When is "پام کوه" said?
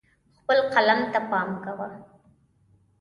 1.29-1.89